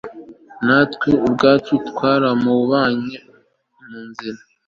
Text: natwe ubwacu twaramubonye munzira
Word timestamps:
natwe 0.65 1.09
ubwacu 1.27 1.73
twaramubonye 1.89 3.17
munzira 3.87 4.39